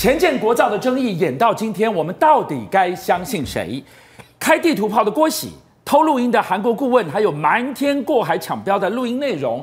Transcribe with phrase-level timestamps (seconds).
[0.00, 3.84] 前建国造的争议演到今天，我们到底该相信谁？
[4.38, 5.50] 开地图炮的郭喜，
[5.84, 9.62] 偷录音的韩国顾问，还有瞒天过海抢标的录音内容，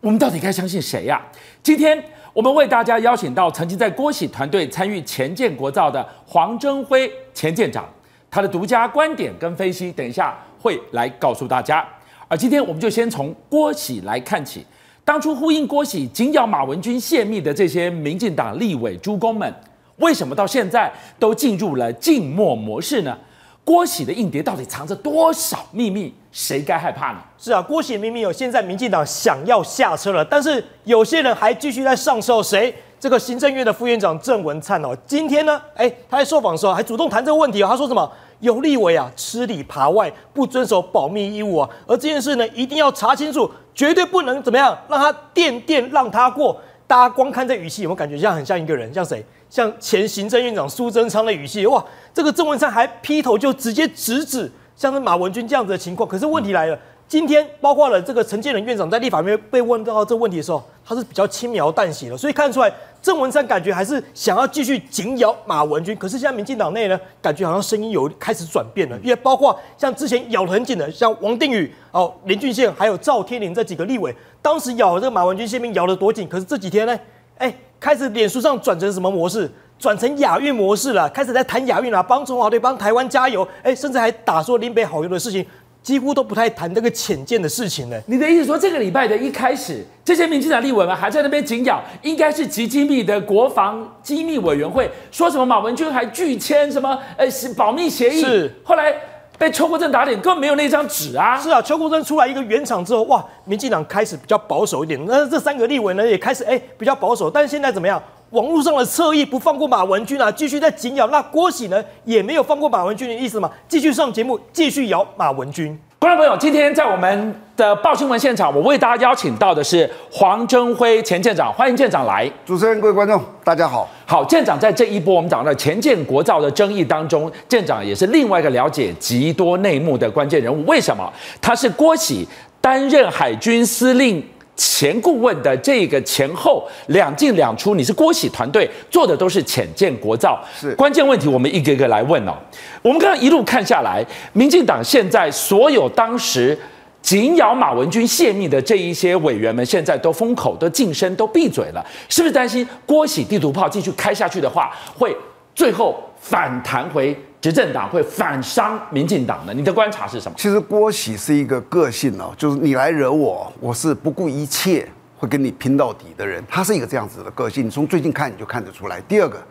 [0.00, 1.20] 我们到底该相信谁呀、
[1.64, 2.00] 今天
[2.32, 7.84] 我们为大家邀请到曾经在郭喜团队参与前建国造的黄征辉前舰长，
[8.30, 11.84] 他的独家观点跟分析，等一下会来告诉大家。
[12.28, 14.64] 而今天我们就先从郭喜来看起。
[15.04, 19.52] 当初呼应郭喜紧咬马文君泄密的这些民进党立委诸公们，
[19.96, 23.16] 为什么到现在都进入了静默模式呢？
[23.64, 26.12] 郭喜的硬碟到底藏着多少秘密？
[26.32, 27.18] 谁该害怕呢？
[27.38, 32.42] 是啊，郭喜明明有现在民进党想要下车了，但是有些人还继续在上车。
[32.42, 32.74] 谁？
[32.98, 38.10] 这个行政院的副院长郑文灿哦，今天呢，哎，他在受访的时候还主动谈这个问题哦，他说什么？
[38.40, 46.60] 有立委啊，吃里扒外，不遵守保密义务啊，而这件事呢，一定要查清楚，绝对不能怎么样，让他垫垫让他过。
[46.86, 48.92] 大家光看这语气，有没有感觉像很像一个人？
[48.92, 49.24] 像谁？
[49.52, 51.66] 像前行政院长苏贞昌的语气。
[51.66, 51.84] 哇，
[52.14, 56.08] 这个郑文灿还劈头就直接直指，像是马文君这样子的情况。
[56.08, 56.78] 可是问题来了。
[57.08, 62.72] 今天包括了这个陈建仁院长在立法院被问到这个问题的时候，他是比较轻描淡写的，所以看出来
[63.02, 65.94] 郑文灿感觉还是想要继续紧咬马文君。
[65.96, 76.98] 可是现在民进党内呢，感觉好像声音有开始转变了，也包括像之前咬得很紧的，像王定宇、哦林俊宪还有赵天麟这几个立委，当时咬这个马文君泄密咬得多紧，可是这几天呢，
[77.36, 79.50] 哎，开始脸书上转成什么模式？
[79.76, 85.44] 转成亚运模式了，开始在谈亚运了，帮中华队、帮台湾加油，哎，甚至还打说林北好油的事情。
[85.82, 88.00] 几乎都不太谈这个浅见的事情呢。
[88.06, 97.26] 你的意思说，这个礼拜的一开始，这些民进党立委们还在那边紧咬，应该是极机密的国防机密委员会说什么马文君还拒签什么呃
[97.56, 98.20] 保密协议。
[98.20, 98.94] 是，后来
[99.42, 101.36] 被邱国正打脸，根本没有那张纸啊。
[101.36, 105.04] 是啊，邱国正出来一个圆场之后，哇，民进党开始比较保守一点。
[105.04, 107.28] 那这三个立委呢，也开始哎比较保守。
[107.28, 108.00] 但是现在怎么样？
[108.30, 111.08] 网络上的侧翼不放过马文君啊，继续在紧咬。
[111.08, 115.76] 那郭喜呢，也没有放过马文君的意思嘛，继续上节目，继续咬马文君。
[116.02, 122.28] 观众朋友，今天在我们的报新闻现场，我为大家邀请到的是黄征辉前舰长，欢迎舰长来。
[122.44, 123.88] 主持人、各位观众，大家好。
[124.04, 130.66] 好，舰长在这一波我们讲到前建国造的争议当中，舰长也是另外一个了解极多内幕的关键人物。
[130.66, 131.08] 为什么？
[131.40, 132.26] 他是郭喜
[132.60, 134.20] 担任海军司令。
[134.54, 142.34] 前顾问的这个前后两进两出，你是郭喜团队做的都是浅见国造，是关键问题，我们一个一个来问哦。
[142.82, 146.56] 我们刚刚一路看下来，民进党现在所有当时
[147.00, 155.16] 紧咬马文君泄密的这一些委员们，现在都封口、都噤声、都闭嘴了，是不是担心郭喜地图炮继续开下去的话，会
[155.54, 157.16] 最后反弹回？
[157.42, 160.38] 执政党会反伤民进党的，你的观察是什么？
[160.38, 164.88] 其实郭喜是一个个性哦，就是你来惹我，我是不顾一切
[165.18, 166.40] 会跟你拼到底的人。
[166.48, 169.00] 他是一个这样子的个性，你从最近看你就看得出来。
[169.02, 169.42] 第二个，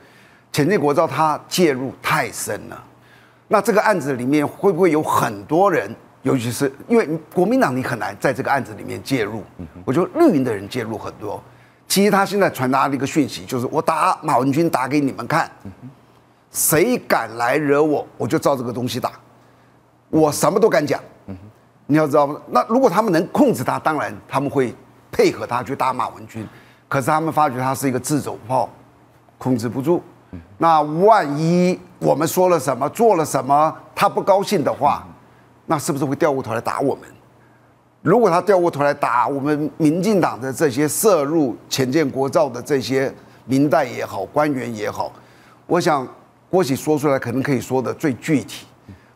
[0.53, 2.81] 前进国造他介入太深了，
[3.49, 9.43] 那这个案子里面会不会有很多人，尤其是因为国民党你很难在这个案子里面介入，
[9.83, 11.43] 我觉得绿营的人介入很多。
[11.89, 15.51] 其实他现在传达的一个讯息就是，我打马文君打给你们看。
[16.51, 19.11] 谁敢来惹我，我就照这个东西打。
[20.09, 20.99] 我什么都敢讲。
[21.87, 22.39] 你要知道吗？
[22.49, 24.73] 那如果他们能控制他，当然他们会
[25.11, 26.47] 配合他去打马文君。
[26.87, 28.69] 可是他们发觉他是一个自走炮，
[29.37, 30.01] 控制不住。
[30.57, 35.05] 那万一我们说了什么，做了什么，他不高兴的话，
[35.65, 37.03] 那是不是会掉过头来打我们？
[38.01, 43.13] 如果他掉过头来打我们民进党的这些涉入前建国造的这些
[43.45, 45.11] 民代也好，官员也好，
[45.67, 46.07] 我想。
[46.51, 48.65] 郭喜说出来可能可以说的最具体。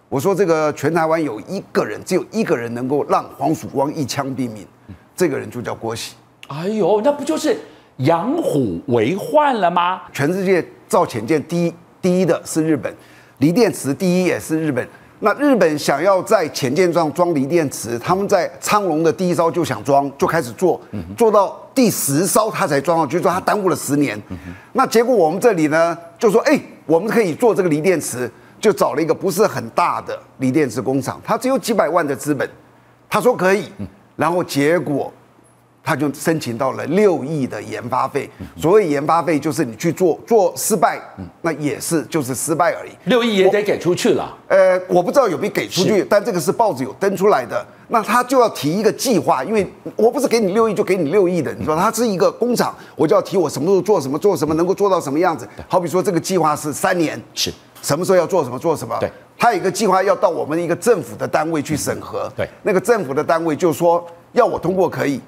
[0.08, 4.66] 我说这个全台湾有一个人，只有一个人能够让黄曙光一枪毙命，
[5.14, 6.16] 这个人就叫郭喜。
[6.48, 7.58] 哎呦，那不就是
[7.98, 10.04] 养虎为患了吗？
[10.14, 12.96] 全世界造潜舰第一第一的是日本，
[13.40, 14.88] 锂电池第一也是日本。
[15.20, 20.80] 那日本想要在潜舰上装锂电池，他们在昌隆的第一艘就想装，就开始做，
[21.18, 24.22] 做到第十艘他才装上去，就说他耽误了十年。
[24.72, 28.30] 那结果我们这里呢，就说哎，我们可以做这个锂电池，
[28.60, 32.50] 就找了一个不是很大的锂电池工厂，他只有几百万的资本，
[33.10, 33.72] 他说可以，
[34.16, 35.12] 然后结果。
[35.86, 38.28] 他就申请到了六亿的研发费。
[38.58, 41.00] 所谓研发费，就是你去做做失败，
[41.44, 42.92] 那也是就是失败而已。
[43.04, 44.36] 六亿也得给出去了。
[44.48, 47.64] 呃，我不知道有没有给出去，但这个是报纸有登出来的。
[47.90, 55.48] 那他就要提一个计划，因为我不是给你六亿就给你六亿的，你说他是一个工厂，我就要提我什么时候做什么做什么，能够做到什么样子。
[55.68, 57.54] 好比说这个计划是三年，是
[57.84, 58.98] 什么时候要做什么做什么？
[59.00, 59.08] 对，
[59.38, 62.28] 他有一个计划要到我们一个政府的单位去审核。
[62.36, 65.22] 对，那个政府的单位就说要我通过可以。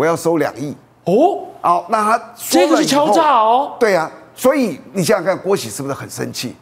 [0.00, 0.74] 我要收两亿
[1.04, 6.56] 哦，好，那他这个是敲诈哦，对、啊，所以你想想看，郭喜是不是很生气？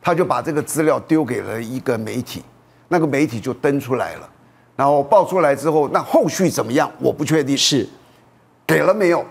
[0.00, 2.44] 他就把这个资料丢给了一个媒体，
[2.86, 4.28] 那个媒体就登出来了，
[4.76, 6.88] 然后爆出来之后，那后续怎么样？
[7.00, 7.88] 我不确定，是
[8.64, 9.24] 给了没有？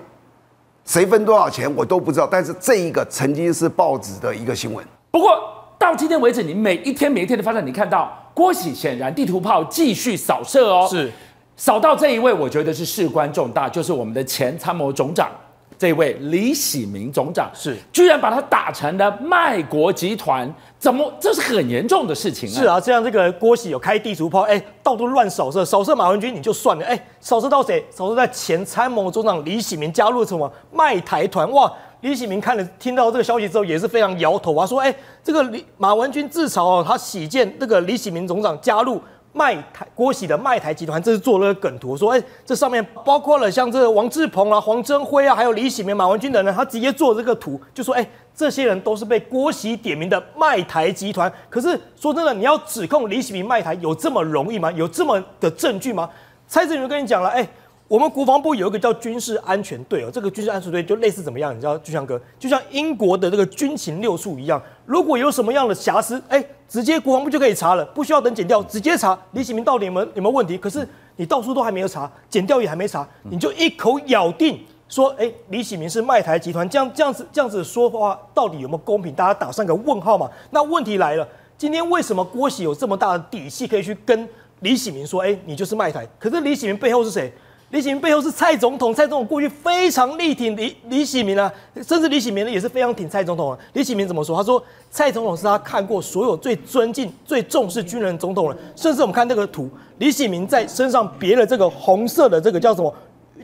[0.83, 2.27] 谁分多少钱我都不知道。
[2.29, 4.85] 但是这一个曾经是报纸的一个新闻。
[5.11, 5.31] 不过
[5.79, 11.09] 到今天为止，你每一天每一天的发展，你看到郭喜显然地图炮继续扫射哦，是
[11.57, 15.29] 扫到这一位，我觉得是事关重大，就是我们的前参谋总长。
[15.77, 20.49] 这位李喜明总长是居然把他打成了卖国集团，
[20.79, 22.55] 怎么这是很严重的事情啊？
[22.55, 27.85] 是啊，这样这个郭喜有开地图炮，哎，到处乱扫射，扫射马文君你就算了，哎，扫射到谁？
[27.89, 31.49] 扫射在前参谋总长李喜明加入什么卖台团？
[31.51, 31.69] 哇，
[31.99, 39.01] 李喜明看了听到这个消息之后也是非常摇头啊，说，哎，这个李马文君自嘲哦，他喜见这个李喜明总长加入。
[39.37, 51.29] 卖台郭喜的卖台集团，这是做了个梗图，说，哎，这上面包括了像这个王志鹏啊、黄镇辉啊，还有李喜明、马文君等人，他直接做这个图，就说，哎，这些人都是被郭喜点名的卖台集团。
[51.49, 54.71] 可是说真的，你要指控李喜明卖台有这么容易吗？
[54.71, 56.09] 有这么的证据吗？
[56.47, 57.45] 蔡正元跟你讲了，哎。
[57.87, 61.55] 我们国防部有一个叫军事安全队哦，这个军事安全队就类似怎么样？
[61.55, 70.57] 你知道，就像哥，就像英国的这个军情六处一样，如果有什么样的瑕疵，哎，直接国防部就可以查了，不需要等检掉，直接查李喜明到底有没有没有问题。
[70.57, 74.59] 可是你到处都还没有查，检掉也还没查，你就一口咬定
[74.89, 79.13] 说，哎，李喜明是卖台集团，这样这样子这样子说话，到底有没有公平？
[79.13, 80.27] 大家打上个问号嘛？
[80.49, 84.27] 那问题来了，今天为什么郭喜有这么大的底气可以去跟
[84.61, 86.07] 李喜明说，哎，你就是卖台？
[86.17, 87.31] 可是李喜明背后是谁？
[87.71, 91.51] 李喜明背后是蔡总统，蔡总统过去非常力挺李李喜明啊，
[91.81, 93.57] 甚至李喜明呢也是非常挺蔡总统啊。
[93.73, 94.38] 李喜明怎么说？
[94.38, 98.56] 他说蔡总统是他看过所有最尊敬、最重视军人总统了。
[98.75, 102.94] 甚至我们看这个图，李喜明在身上别了这个红色的这个叫什么？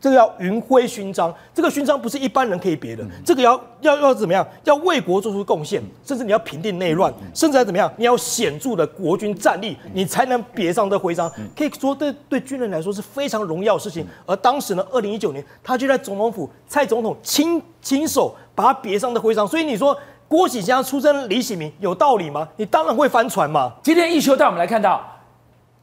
[0.02, 4.46] 这个要云辉勋章，这个勋章不是一般人可以别的，这个要要要怎么样？
[4.64, 7.90] 要为国做出贡献，甚至你要平定内乱，甚至要怎么样？
[7.98, 11.32] 你要显著的国军战力，你才能别上这徽章。
[11.56, 14.04] 可以说，对对军人来说是非常荣耀的事情。
[14.26, 19.48] 而当时呢，二零一九年，他就在总统府，蔡总统亲亲手把他别上的徽章。
[19.48, 19.96] 所以你说
[20.28, 22.50] 郭喜家出身李喜明有道理吗？
[22.56, 23.74] 你当然会翻船嘛。
[23.84, 25.00] 今天一休带我们来看到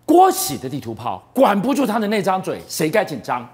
[0.05, 3.49] 郭喜的地图炮，管不住他的那张嘴，谁该紧张？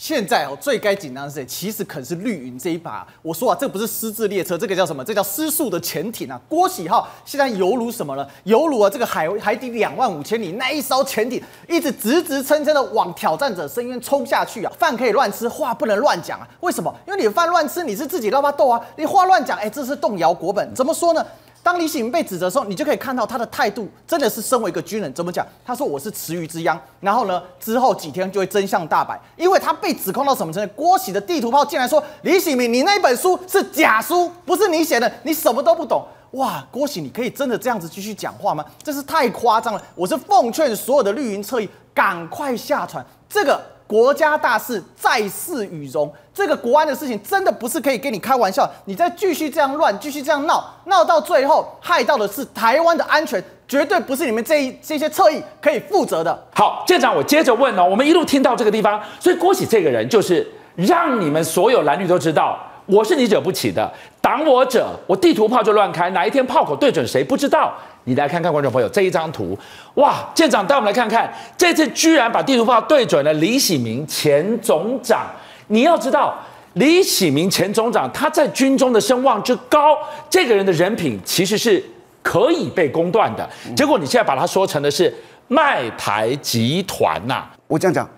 [0.00, 1.44] 现在哦，最该紧张的是？
[1.44, 3.06] 其实可能是绿云这一把。
[3.20, 5.04] 我说啊，这不是失智列车，这个叫什么？
[5.04, 6.40] 这叫失速的潜艇啊！
[6.48, 8.26] 郭喜浩现在犹如什么呢？
[8.44, 14.72] 犹如啊，这个海海底两万五千里那一艘潜艇，一直直直撑撑的往挑战者深渊冲下去啊！
[14.78, 16.48] 饭可以乱吃，话不能乱讲啊！
[16.60, 16.90] 为什么？
[17.06, 18.80] 因为你饭乱吃，你是自己拉巴豆啊！
[18.96, 20.74] 你话乱讲，哎，这是动摇国本。
[20.74, 21.22] 怎么说呢？
[21.62, 25.46] 当李喜明被指责的时候，你就可以看到他的态度真的是身为一个军人怎么讲？
[25.64, 30.72] 他说我是池鱼之殃，然后呢，之后几天就会真相大白，因为他被指控到什么程度？
[30.74, 36.02] 郭喜的地图炮竟然说李喜明，你那本书是假书，不是你写的，你什么都不懂。
[36.32, 38.64] 哇，郭喜，你可以真的这样子继续讲话吗？
[38.82, 39.82] 这是太夸张了！
[39.94, 43.60] 我是奉劝所有的绿营侧翼赶快下船，这个。
[43.90, 48.70] 国家大事，在祀与戎，这个国安的事情真的不是可以跟你开玩笑。
[48.84, 56.46] 你再继续这样乱，继续这样闹，闹到最后害到的是台湾的安全，绝对不是你们这一这些侧翼可以负责的。
[56.54, 62.56] 好，舰长，我接着问哦，我们一路听到这个地方，所以郭喜这个人就是让你们所有蓝绿都知道，
[62.86, 67.74] 我是你惹不起的，挡我者，我地图炮就乱开，哪一天炮口对准谁不知道。
[68.04, 69.58] 你来看看观众朋友这一张图，
[69.94, 70.28] 哇！
[70.34, 75.26] 舰长带我们来看看，这次居然把地图炮对准了李喜明前总长。
[75.68, 76.34] 你要知道，
[76.74, 79.96] 李喜明前总长他在军中的声望之高，
[80.28, 81.84] 这个人的人品其实是
[82.22, 83.48] 可以被公断的。
[83.76, 85.14] 结果你现在把他说成的是
[85.48, 87.50] 卖台集团呐、啊？
[87.66, 88.08] 我这样讲，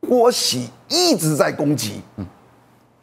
[0.00, 2.00] 郭喜一直在攻击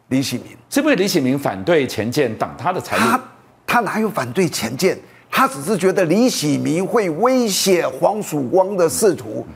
[0.08, 3.02] 李喜明，是不是李喜明反对前舰挡他的财路？
[3.02, 3.20] 他
[3.66, 4.98] 他哪有反对前舰？
[5.30, 9.46] 他只是觉得李喜明会威胁黄曙光的仕途。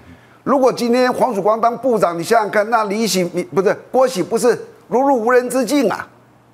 [0.44, 6.06] 如果今天黄曙光当部长，你想想看，那李喜明不是郭喜，不是如入无人之境啊，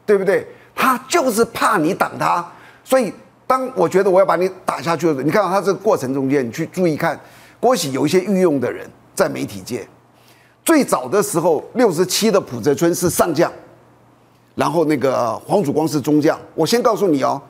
[0.06, 0.46] 对不对？
[0.74, 2.46] 他就是怕你挡他，
[2.84, 3.12] 所以
[3.46, 7.18] 当我觉得我要把你打下去的时候，你看到他这个过程中间，你去注意看，
[7.58, 9.86] 郭喜有一些御用的人在媒体界。
[10.64, 13.50] 最早的时候，六十七的普泽村是上将，
[14.54, 16.38] 然后那个黄曙光是中将。
[16.54, 17.40] 我先告诉你哦。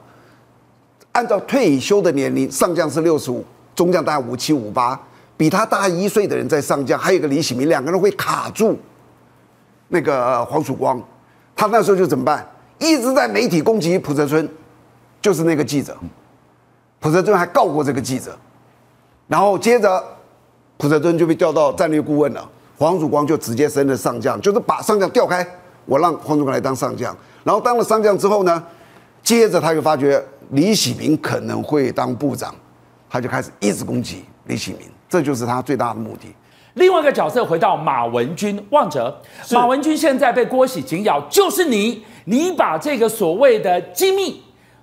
[1.19, 3.45] 按照退休的年龄，上将是六十五，
[3.75, 4.97] 中将大概五七五八，
[5.37, 8.79] 比他大一岁的人在上将，还有一个李喜明，两个人会卡住
[9.89, 11.03] 那个黄曙光，
[11.57, 12.49] 他那时候就怎么办？
[12.79, 14.49] 一直在媒体攻击浦泽村，
[15.21, 15.97] 就是那个记者，
[17.01, 18.39] 浦泽村还告过这个记者，
[19.27, 20.01] 然后接着
[20.77, 22.49] 浦泽村就被调到战略顾问了，
[22.79, 25.45] 黄曙光就直接升了上将，就是把上将调开，
[25.85, 28.63] 我让黄曙光来当上将，然后当了上将之后呢，
[29.25, 32.55] 接着他又发觉李喜明可能会当部长，
[33.09, 36.29] 他就开始一直攻击李喜明，这就是他最大的目的。
[36.75, 39.15] 另外一个角色回到马文君，望哲，
[39.51, 44.41] 马文君现在被郭喜紧咬，就是你，你把这个所谓的机密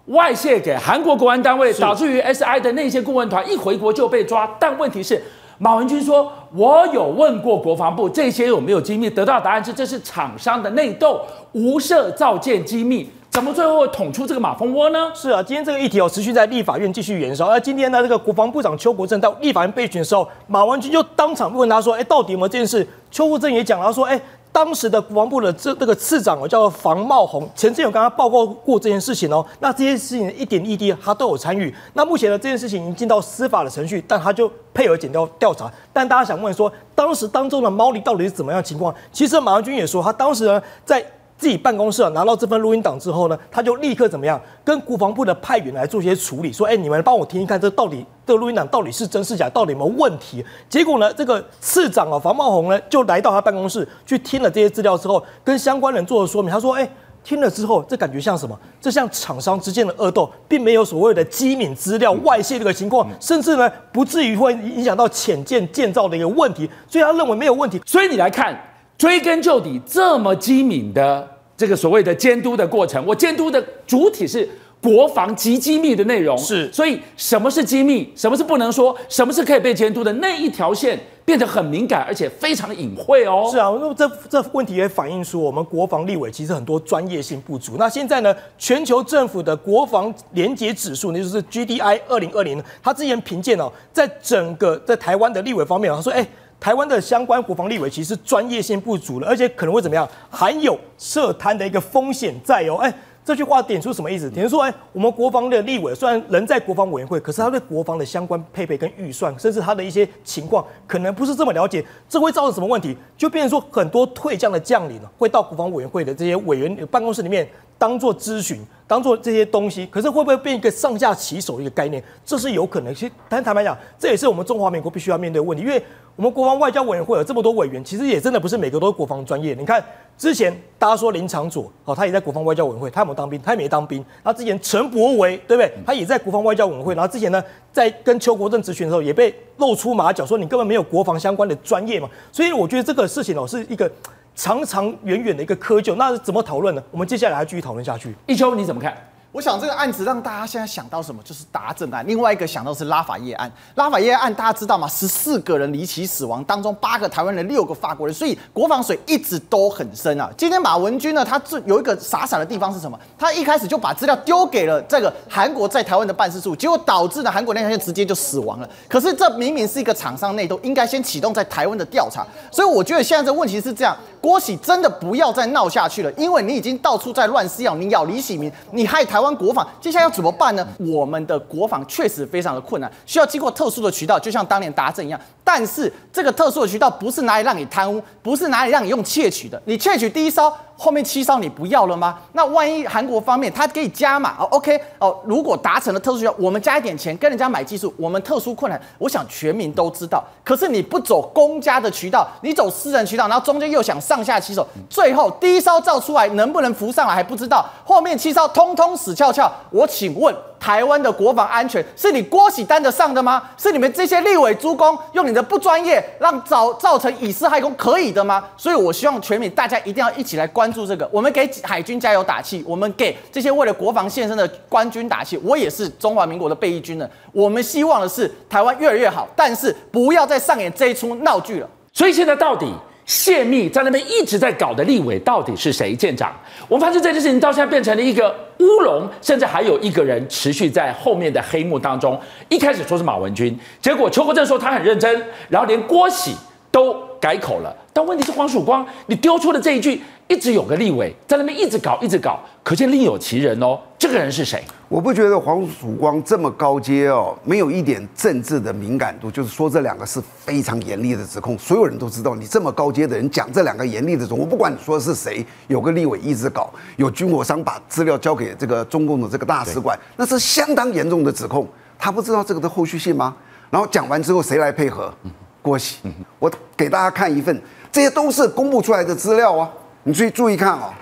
[0.07, 4.45] 外泄给韩国国安单位，导致于 SI 的那些顾问团一回国就被抓。
[4.59, 5.23] 但问题是，
[5.57, 11.21] 马文君说，我有问过国防部这些有没有机密，得到答案是这是厂商的内斗，
[11.53, 13.09] 无涉造舰机密。
[13.35, 15.11] 怎么最后会捅出这个马蜂窝呢？
[15.13, 17.47] 是啊，今天这个议题哦，持续在立法院继续延烧。
[17.47, 24.17] 而今天呢，这个国防部长邱国正到立法院备询的时候，马文君就当场问他说：“哎，到底有没有这件事？”邱国正也讲了说：“哎，
[24.53, 29.45] 当时的国防部的这这个次长哦，叫做房茂宏，曾经有跟他报告过这件事情哦。
[29.59, 31.75] 那这些事情一点一滴他都有参与。
[31.91, 35.69] 那目前呢，这件事情已经进到司法的程序，但他就配合检调调查。
[35.91, 38.95] 但大家想问说，当时当中的猫腻到底是怎么样情况？
[39.11, 41.05] 其实马文君也说，他当时呢在。
[41.37, 50.43] 自己办公室啊，拿到这份录音档之后呢，他就立刻怎么样，跟国防部的派员来做一些处理，说，哎，你们帮我听一看，这到底这个录音档到底是真是假，到底有没有问题？
[50.69, 56.49] 结果呢，这个市长啊，房茂宏呢，就来到他办公室去听了这些资料之后，跟相关人做了说明。
[56.49, 56.89] 他说，哎，
[57.21, 58.57] 听了之后，这感觉像什么？
[58.79, 66.69] 这像厂商之间的恶斗，并没有所谓的机敏资料外泄这个情况，甚至呢，不至于会影响到潜舰建造的一个问题。
[66.87, 67.81] 所以他认为没有问题。
[67.85, 68.57] 所以你来看。
[68.97, 74.47] 追根究底，这么机敏的这个所谓的监督的过程，我监督的主体是
[74.81, 83.49] 国防及机密的内容，是，所以什么是机密，什么是不能说，什么是可以被监督的那一条线变得很敏感，而且非常的隐晦哦。
[83.51, 87.77] 是啊，那么这这问题也反映出我们国防立委其实很多专业性不足。
[87.79, 96.25] 那现在呢，全球政府的国防连结指数，那就是 GDI 二零二零，他之前评鉴哦，在整个在台湾的立委方面，他说，哎。
[96.65, 100.09] 台湾的相关国防立委其实专业性不足了，而且可能会怎么样？
[100.31, 102.77] 含有涉贪的一个风险在哦。
[102.77, 102.91] 哎，
[103.23, 104.27] 这句话点出什么意思？
[104.31, 111.85] 点出说，哎，我们国防的立委虽然人在国防委员会，可是他对国防的相关配备跟预算，甚至他的一些情况，可能不是这么了解。
[112.09, 112.97] 这会造成什么问题？
[113.15, 119.85] 就变成说，很多退将的将领呢，会到国防委员会的这些委员办公室里面当做咨询，当做这些东西。
[119.87, 122.03] 可是会不会变一个上下其手的一个概念？
[122.25, 122.93] 这是有可能。
[122.93, 125.81] 其实，但坦白讲，这也是我们中华民国必须要面对的问题，因为。
[126.17, 129.53] 我们国防外交委员会有这么多委员，其实也真的不是每个都是国防专业。
[129.53, 129.83] 你看
[130.17, 133.37] 之前大家说林长佐，哦，他也在国防外交委员会，他有没有当兵？
[133.41, 134.01] 他也没当兵。
[134.23, 135.69] 那之前陈柏惟，对不对？
[135.85, 136.95] 他也在国防外交委员会。
[136.95, 142.09] 然后之前呢，在跟邱国正咨询的时候，也被露出马脚，说你根本没有国防相关的专业嘛。
[142.31, 143.91] 所以我觉得这个事情哦，是一个
[144.35, 145.95] 长长远远的一个窠臼。
[145.95, 146.83] 那怎么讨论呢？
[146.91, 148.13] 我们接下来还继续讨论下去。
[148.27, 148.95] 一秋你怎么看？
[149.35, 152.01] 我想这个案子让大家现在想到什么，就是达政案。
[152.07, 153.51] 另外一个想到是拉法叶案。
[153.75, 154.87] 拉法叶案大家知道吗？
[154.87, 160.31] 十四个人离奇死亡，当中八个台湾人，六个法国人，所以国防水一直都很深啊。
[160.37, 162.97] 今天马文君呢，他这有一个傻傻的地方是什么？
[163.19, 168.69] 他一开始就把资料丢给了这个韩国在台湾的办事处，结果导致呢韩国那条线直接就死亡了。
[168.87, 172.25] 可是这明明是一个厂商内斗，应该先启动在台湾的调查。
[172.49, 173.97] 所以我觉得现在这问题是这样。
[174.21, 180.67] 郭喜真的不要再闹下去了，因为你已经到处在乱撕咬，你咬李喜明，你害台湾国防，接下来要怎么办呢？
[180.79, 185.17] 我们的国防确实非常的困难，需要经过特殊的渠道，就像当年达政一样。
[185.43, 189.61] 但是这个特殊的渠道不是拿来让你贪污，不是拿来让你用窃取的。
[189.65, 192.19] 你窃取第一艘，后面七艘你不要了吗？
[192.33, 200.23] 那万一韩国方面他给你加码哦，OK 哦，如果达成了特殊需要，我们加一点钱跟人家买技术，我们特殊困难，我想全民都知道。
[200.43, 209.51] 可是你不走公家的渠道，你走私人渠道，然后中间又想上下其手，最后第一艘造出来能不能浮上来还不知道，后面七艘通通死翘翘。
[209.71, 210.35] 我请问。
[210.65, 213.39] 台湾的国防安全是你郭喜担得上的吗？
[213.55, 218.43] 是你们这些立委诸公用你的不专业让造造成以私害公可以的吗？
[218.57, 221.07] 所以我希望全民大家一定要一起来关注这个。
[221.13, 225.39] 我们给海军加油打气，我们给这些为了国防献身的官军打气。
[225.43, 231.69] 我也是中华民国的备役军人，我们希望的是台湾越来越好，但是不要再上演这一出闹剧了。
[231.93, 232.73] 所以现在到底？
[233.05, 235.95] 泄密在那边一直在搞的立委到底是谁？
[235.95, 236.33] 舰长，
[236.67, 242.19] 我们发现这件事情到现在变成了一个乌龙，甚至还有一个人持续在后面的黑幕当中。
[242.49, 246.35] 一开始说是马文君，结果邱国正说他很认真，然后连郭喜
[246.71, 247.75] 都改口了。
[247.93, 253.79] 但问题是黄曙光，你丢出的这一句，一直有个立委在那边一直搞，一直搞，可见另有其人哦。
[253.97, 254.61] 这个人是谁？
[254.95, 271.67] 我不觉得黄曙光这么高阶哦，没有一点政治的敏感度，就是说这两个是非常严厉的指控，所有人都知道你这么高阶的人讲这两个严厉的指控，我不管你说是谁，有个立委一直搞，有军火商把资料交给这个中共的这个大使馆，那是相当严重的指控，
[271.99, 273.35] 他不知道这个的后续性吗？
[273.69, 275.13] 然后讲完之后谁来配合？
[275.61, 275.97] 郭喜，
[276.39, 277.61] 我给大家看一份。
[277.91, 279.69] 这些都是公布出来的资料啊，
[280.03, 280.93] 你注意注意看哦，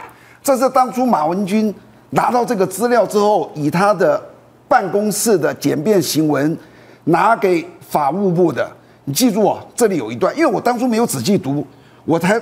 [0.42, 1.72] 这是当初马文君
[2.14, 4.22] 拿到这个资料之后，以他的
[4.68, 6.58] 办公室的简便行文
[7.06, 8.70] 拿给法务部的。
[9.06, 11.66] 你记住哦，这里有一段，因为我当初没有仔细读，
[12.06, 12.40] 我才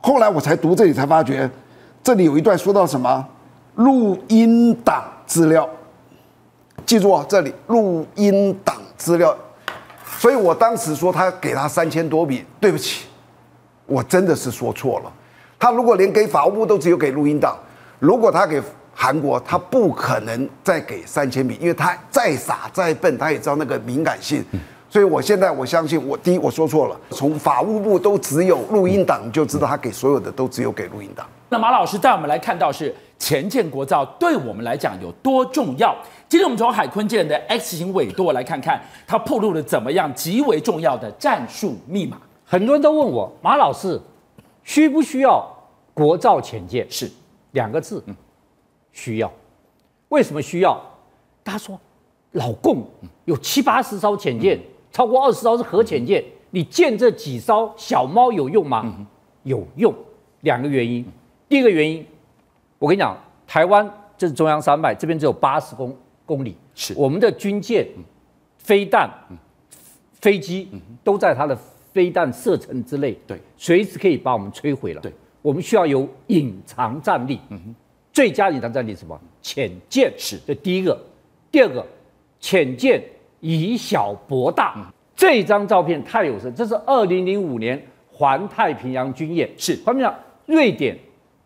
[0.00, 1.48] 后来我才读这里才发觉，
[2.02, 3.24] 这里有一段说到什么
[3.76, 5.68] 录音档资料。
[6.84, 9.36] 记住哦，这里录音档资料。
[10.18, 13.06] 所以我当时说他给他三千多笔，对不起，
[13.86, 15.12] 我真的是说错了。
[15.58, 17.56] 他如果连给法务部都只有给录音档，
[18.02, 18.60] 如果他给
[18.92, 24.44] 韩国，他不可能再给三千米，因为他再傻再笨，他也知道那个敏感性。
[24.90, 31.24] 所以我现在我相信，我第一我说错了，从法务部都只有录音档，就知道他给所有的都只有给录音档。
[31.48, 35.96] 那马老师带我们来看到是前舰国造对我们来讲有多重要。
[36.28, 42.16] 今天我们从海坤舰的 X 型尾舵来看看，它暴露了怎么样极为重要的战术密码。
[42.44, 44.00] 很多人都问我，马老师
[44.64, 45.48] 需不需要？
[45.94, 47.08] 国造潜舰是
[47.52, 48.02] 两个字，
[48.92, 49.32] 需要。
[50.08, 50.78] 为什么需要？
[51.42, 51.80] 大家说，
[52.32, 52.86] 老共
[53.24, 59.06] 有七八十艘潜舰，超过二十艘是核潜舰，你建这几艘小猫有用吗？
[59.44, 59.94] 有用。
[60.42, 61.04] 两个原因。
[61.48, 62.04] 第一个原因，
[62.78, 63.16] 我跟你讲，
[63.46, 67.86] 台湾这是中央山脉，这边只有八十公公里，是我们的军舰、
[68.58, 69.10] 飞弹、
[70.12, 70.68] 飞机
[71.04, 71.56] 都在它的
[71.92, 75.00] 飞弹射程之内，对，随时可以把我们摧毁了。
[75.00, 75.12] 对。
[75.42, 77.74] 我们需要有隐藏战力，嗯哼，
[78.12, 79.20] 最佳隐藏战力是什么？
[79.42, 80.96] 潜舰是这第一个，
[81.50, 81.84] 第二个，
[82.38, 83.02] 潜舰
[83.40, 84.74] 以小博大。
[84.76, 84.84] 嗯、
[85.16, 89.76] 这张照片太有神，这是二零零五年环太平洋军演，是。
[89.84, 90.14] 他们讲
[90.46, 90.96] 瑞典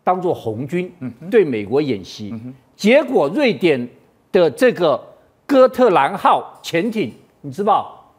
[0.03, 3.89] 当做红军，嗯，对美国演习，嗯，结果瑞典
[4.31, 5.03] 的这个
[5.47, 7.11] 哥特兰号潜艇，
[7.41, 8.13] 你知道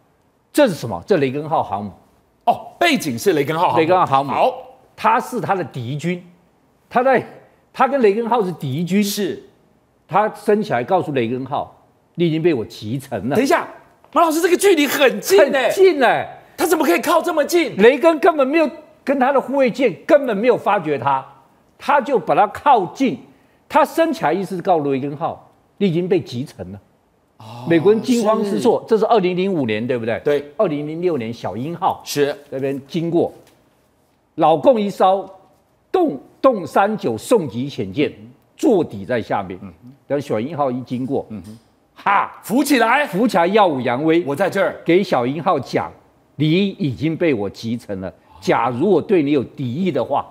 [0.52, 1.00] 这是什么？
[1.06, 1.92] 这雷根号航母，
[2.47, 4.67] 哦，背景是雷根号航母，雷根号航母，好。
[5.00, 6.20] 他是他的敌军，
[6.90, 7.24] 他在
[7.72, 9.40] 他跟雷根号是敌军，是，
[10.08, 11.86] 他升起来告诉雷根号，
[12.16, 13.36] 你已经被我击沉了。
[13.36, 13.68] 等一下，
[14.12, 17.76] 马老师，这个距离很近很近哎、欸，他怎么可以靠这么近？
[17.76, 18.68] 雷根根本没有
[19.04, 21.24] 跟他的护卫舰根本没有发觉他，
[21.78, 23.20] 他就把他靠近，
[23.68, 26.80] 他升起来意思是告诉雷根号，你已经被击沉了。
[27.37, 30.20] 哦，美国人惊慌失措，这是二零零五年对不对？
[30.24, 33.32] 对，二零零六年小鹰号是那边经过。
[34.38, 35.29] 老共一烧
[35.90, 38.12] 洞洞三九送级潜舰
[38.57, 39.59] 坐底在下面，
[40.07, 41.27] 等小鹰号一经过，
[41.94, 44.22] 哈，浮起来，浮起来耀武扬威。
[44.24, 45.90] 我在这儿给小鹰号讲，
[46.37, 48.12] 你已经被我集成了。
[48.40, 50.24] 假如我对你有敌意的话，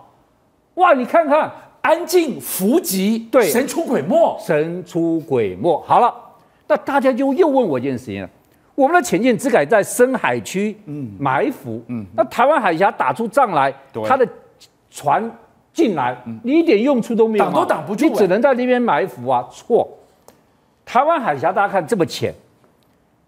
[0.76, 5.84] 哇，你看看，安静伏击，对，神出鬼没，神出鬼没。
[5.86, 6.14] 好了，
[6.68, 8.30] 那大家就又问我一件事情了。
[8.78, 10.78] 我们的潜舰只敢在深海区
[11.18, 13.74] 埋伏，嗯，那台湾海峡打出仗来，
[14.06, 14.28] 他的
[14.92, 15.32] 船
[15.74, 19.44] 进来，你一点用处都没有，挡都挡不住，你只能在那边埋伏啊。
[19.52, 19.90] 错，
[20.86, 22.32] 台湾海峡大家看这么浅，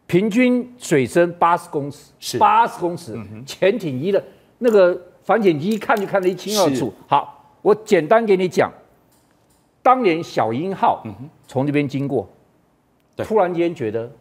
[0.05, 2.37] 平均水深八十公尺，是。
[2.37, 4.23] 八十公尺，潜艇一的
[4.59, 6.93] 那个反潜机一看就看得一清二楚。
[7.07, 8.71] 好，我简单给你讲，
[9.81, 11.03] 当年小鹰号
[11.47, 12.29] 从这边经过，
[13.17, 14.11] 突然间觉得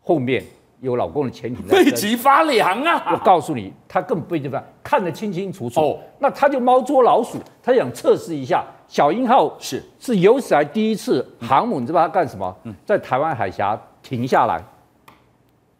[0.00, 0.42] 后面。
[0.80, 3.12] 有老公的潜艇在， 背脊发凉啊！
[3.12, 5.80] 我告诉你，他根本背脊发，看得清清楚楚。
[5.80, 12.54] 哦，那他就猫捉老鼠，他想测试一下小鹰号是是有史以来第一次航母，你知道他干什么？
[12.84, 14.62] 在台湾海峡停下来，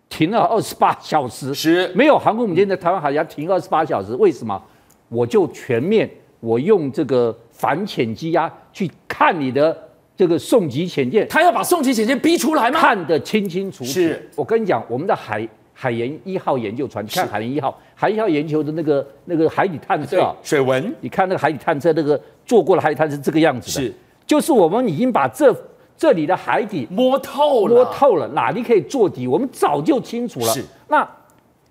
[0.08, 4.14] 停了二十八 小时，是没有航空母舰在台湾海峡停二十八小时。
[4.16, 4.60] 为什么？
[5.08, 9.85] 我就全面，我用这个反潜机呀去看你的。
[10.16, 12.80] 这个送级潜舰，他要把送级潜舰逼出来吗？
[12.80, 13.90] 看得清清楚楚。
[13.90, 23.94] 是我跟你讲，我们的海海研一号研究船，你看海研一号，海一号研究的那个那个海底探测水文，你看那个海底探测那个做过的海底探测是这个样子的，是，
[24.26, 25.54] 就是我们已经把这
[25.98, 30.46] 这里的海底摸透了，摸透了，哪里可以做底，我们早就清楚了。
[30.46, 31.06] 是，那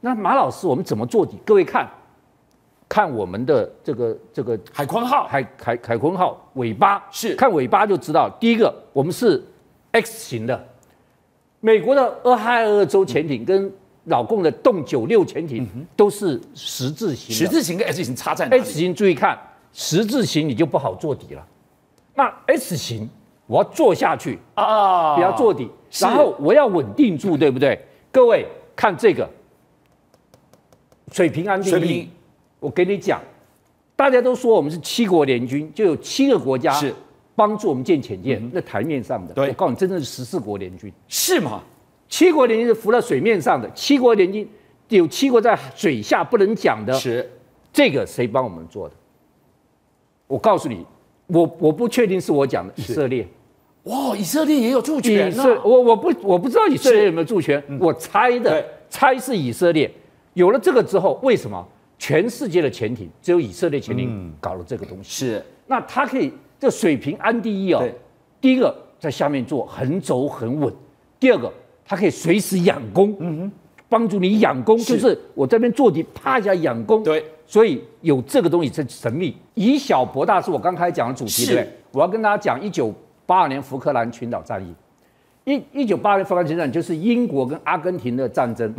[0.02, 1.36] 那马老师，我们怎么做底？
[1.44, 1.90] 各位看。
[2.88, 8.30] 看我们的这个这个海鲲号，海海海鲲号尾巴是看尾巴就知道。
[8.40, 9.44] 第一个，我们是
[9.92, 10.68] X 型的，
[11.60, 13.72] 美国的俄亥俄州潜艇跟
[14.04, 17.36] 老共的洞九六潜艇都是十字形。
[17.36, 19.36] 十字形跟 S 型差在哪里？S 型注意看，
[19.74, 21.44] 十字形你就不好做底了。
[22.14, 23.10] 那 S 型
[23.48, 25.70] 我要做下去啊，不要做底，
[26.00, 27.80] 然后我要稳定住，对不对？
[28.12, 28.46] 各位
[28.76, 29.28] 看这个
[31.12, 32.10] 水平安定力。
[32.66, 33.22] 我给你讲，
[33.96, 36.92] 大家都说我们是七国联军，就有七个国家是
[37.36, 39.36] 帮助我们建潜舰，那台面上的。
[39.36, 41.62] 对，我告诉你，真正是十四国联军，是吗？
[42.10, 44.50] 七国联军是浮在水面上的，七国联军
[44.90, 46.92] 有七国在水下不能讲的。
[46.94, 47.30] 是，
[47.72, 48.96] 这个谁帮我们做的？
[50.26, 50.84] 我告诉你，
[51.28, 53.28] 我我不确定是我讲的以色列。
[53.84, 59.92] 哇，以色列也有驻权以色，我我不我不知道以色列有没有驻权，嗯我猜的对，猜是以色列。
[60.34, 61.64] 有了这个之后，为什么
[61.98, 65.28] 全世界的潜艇只有以色列潜艇搞了这个东西？
[65.28, 67.84] 是那它可以这水平安第一哦。
[68.42, 70.72] 第一个在下面做横轴很稳，
[71.20, 71.52] 第二个
[71.86, 73.52] 它可以随时仰攻，嗯哼，
[73.90, 79.36] 帮助你仰攻，就是我这边坐底，啪一下仰攻，对，所以有这个东西是神秘。
[79.56, 81.70] 以小博大是我刚开始讲的主题，对不对？
[81.92, 82.94] 我要跟大家讲一九
[83.26, 84.76] 八二年福克兰群岛战役。
[85.46, 88.74] 一一九八二年福克兰群岛就是英国跟阿根廷的战争。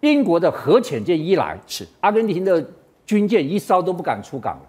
[0.00, 2.64] 英国的核潜舰一来，是阿根廷的
[3.04, 4.62] 军舰一艘都不敢出港了，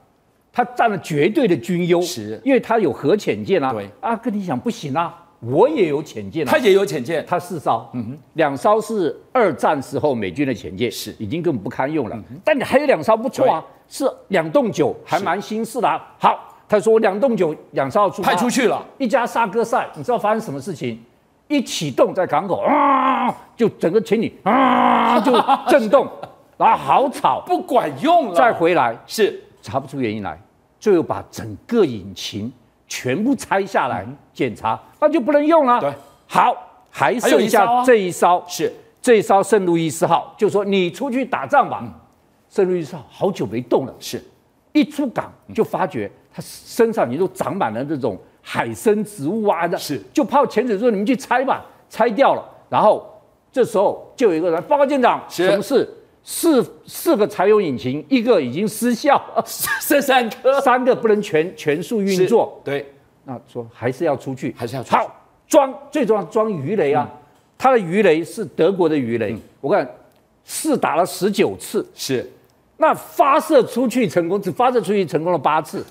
[0.51, 3.71] 他占了绝对的军优，是因为他有核潜舰啊。
[3.71, 12.17] 对，阿根廷想不行啊，我也有潜舰啊，他也有潜舰，他四艘，嗯哼，两艘是二战时候美军的潜舰，是已经根本不堪用了。
[12.43, 16.15] 但你还有两艘不错啊，是两栋九，还蛮新式的啊。
[16.17, 20.99] 好，他说两栋九两艘要出派出去了，一家沙哥赛，你知道发生什么事情？
[21.49, 25.33] 一启动在港口啊，就整个潜艇啊 就
[25.67, 26.07] 震动，
[26.57, 29.43] 然后好吵，不管用了，再回来是。
[29.61, 30.39] 查不出原因来，
[30.79, 32.51] 最后把整个引擎
[32.87, 35.81] 全部拆下来检查，那就不能用了。
[35.81, 35.93] 对，
[36.27, 36.55] 好，
[36.89, 37.83] 还剩下啊。
[37.83, 38.71] 这一艘，是。
[39.01, 41.83] 这一艘圣路易斯号，就说你出去打仗吧。
[42.49, 44.23] 圣路易斯号好久没动了，是。
[44.71, 48.17] 一出港就发觉它身上你都长满了这种
[48.51, 50.01] 海生植物啊的，是。
[50.11, 53.07] 就泡潜水说你们去拆吧，拆掉了，然后
[53.51, 55.45] 这时候就有一个人报告舰长，是。
[55.45, 55.87] 什么事？
[56.23, 59.21] 四四个柴油引擎，一个已经失效，
[59.87, 62.59] 这 三颗三个不能全全速运作。
[62.63, 62.91] 对，
[63.25, 64.95] 那说还是要出去，还是要出去。
[64.95, 65.15] 好
[65.47, 67.07] 装，最重要装鱼雷啊。
[67.55, 69.87] 它的鱼雷是德国的鱼雷，我看
[70.43, 72.27] 试打了十九次，是。
[72.77, 75.85] 那发射出去成功，只发射出去成功了八次，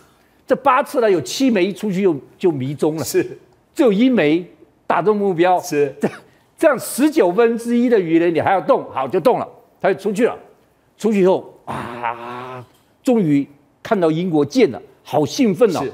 [0.49, 3.39] 这八次呢有七枚出去就就迷踪了，是。
[3.75, 4.45] 只有一枚
[4.87, 5.95] 打中目标，是。
[6.01, 6.09] 这
[6.57, 9.47] 这样十九分之一的鱼雷你还要动，好就动了，
[9.79, 10.35] 它就出去了，
[10.97, 12.65] 出去以后啊，
[13.03, 13.47] 终于
[13.83, 15.93] 看到英国舰了，好兴奋哦是，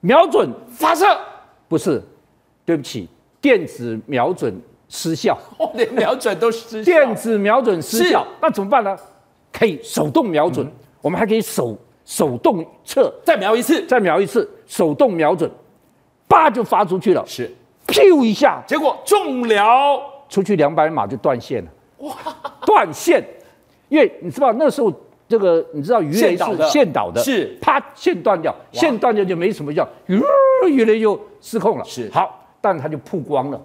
[0.00, 1.06] 瞄准发射，
[1.66, 2.02] 不是，
[2.66, 3.08] 对不起，
[3.40, 4.54] 电子瞄准
[4.90, 8.94] 失效，哦，连瞄准都失效 电子瞄准失效，那怎么办呢？
[9.50, 11.76] 可以手动瞄准，我们还可以手
[12.10, 15.48] 手动测，再瞄一次，再瞄一次，手动瞄准，
[16.26, 17.48] 叭就发出去了，是，
[17.86, 18.60] 咻一下。
[18.66, 22.16] 结果中了，出去两百码就断线了，哇，
[22.66, 23.24] 断线，
[23.88, 24.92] 因为你知道那时候
[25.28, 27.22] 这个你知道鱼雷是线导的。
[27.22, 27.56] 是。
[27.62, 30.20] 啪线断掉，线断掉就没什么效，鱼
[30.68, 32.10] 鱼雷就失控了，是。
[32.12, 33.62] 好，但它就曝光了。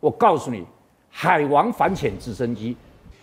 [0.00, 0.62] 我告诉你，
[1.10, 2.76] 海王反潜直升机、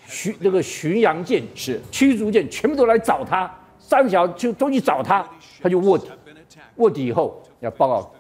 [0.07, 1.79] 巡那个巡洋舰是。
[1.91, 3.49] 驱逐舰全部都来找他，
[3.85, 5.27] 三小就都去找他，
[5.61, 6.09] 他就卧底，
[6.77, 8.11] 卧底以后要报告，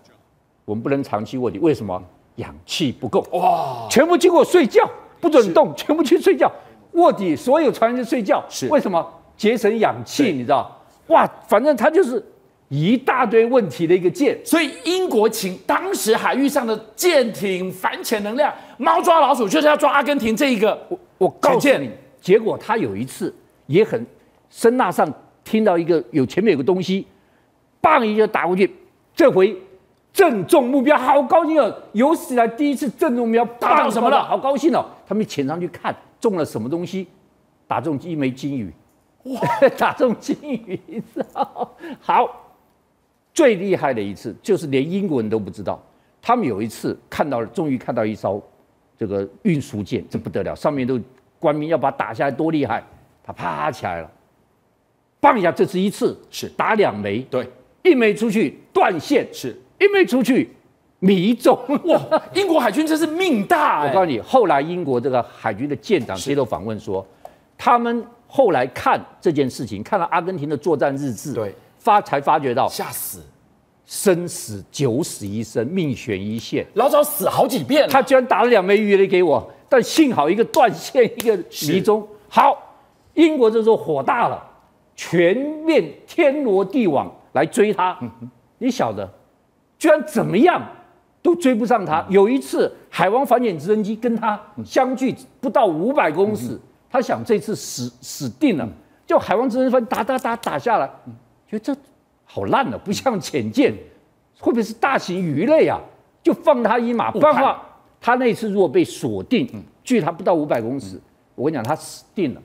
[0.65, 2.01] 我们不能长期卧底，为什么？
[2.37, 4.89] 氧气不够，哇，全部经过睡觉，
[5.21, 6.51] 不准动，全部去睡觉，
[6.93, 9.07] 卧底，所有船员睡觉，是为什么？
[9.37, 10.81] 节省氧气，你知道？
[11.07, 12.23] 哇，反正他就是
[12.69, 14.39] 一大堆问题的一个舰。
[14.43, 23.31] 所以英国请当时海域上的舰艇反潜能量，猫抓老鼠就是要抓阿根廷这一个，我我告诉你，结果他有一次
[23.67, 24.03] 也很
[24.49, 25.07] 声呐上
[25.43, 27.05] 听到一个有前面有个东西，
[27.81, 28.73] 棒一下打过去，
[29.13, 29.55] 这回
[30.11, 31.75] 正中目标，好高兴哦！
[31.91, 34.85] 有史以来第一次正中目标，打到什么了好高兴哦！
[35.07, 37.07] 他们潜上去看中了什么东西，
[37.67, 38.71] 打中一枚金鱼，
[39.23, 39.41] 哇，
[39.77, 40.79] 打中金鱼？
[41.99, 42.53] 好，
[43.33, 45.81] 最厉害的一次就是连英国人都不知道，
[46.21, 48.41] 他们有一次看到了，终于看到一艘
[48.97, 50.99] 这个运输舰，这不得了，上面都
[51.39, 52.83] 官兵要把它打下来，多厉害！
[53.25, 54.11] 他啪起来了，
[55.23, 56.49] 棒一下，这是一次，是。
[56.49, 57.49] 打两枚，对，
[57.81, 59.57] 一枚出去断线，是。
[59.79, 60.49] 一枚出去
[60.99, 61.57] 迷中。
[61.87, 67.05] 哇，英国海军真是命大 哎、我告诉你，后来英国这个海军的舰长接受访问说，
[67.57, 73.21] 他们后来看这件事情，看了阿根廷的作战日志，对，发才发觉到吓死，
[73.85, 76.65] 生死九死一生，命悬一线。
[76.73, 81.37] 老早死好几遍了，他居然打了两枚鱼雷给我，但幸好一个断线，一个
[81.69, 82.05] 迷踪。
[82.27, 82.57] 好，
[83.13, 84.43] 英国这时候火大了，
[84.95, 87.97] 全面天罗地网来追他。
[88.57, 89.09] 你晓得，
[89.77, 90.61] 居然怎么样
[91.21, 92.05] 都追不上他。
[92.09, 98.67] 有一次，海王反潜直升机跟他相距不到五百公尺，他想这次死死定了，
[99.05, 100.89] 就海王直升机打打打打下来，
[101.47, 101.75] 觉得这
[102.25, 103.73] 好烂了，不像潜舰，
[104.39, 105.79] 会不会是大型鱼类啊？
[106.21, 107.61] 就放他一马，不然的话，
[107.99, 109.45] 他那次如果被锁定，
[109.83, 110.97] 距他不到五百公尺，
[111.35, 112.41] 我跟你讲，他死定了。